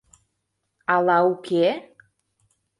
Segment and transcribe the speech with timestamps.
[0.95, 1.65] Ала «уке»?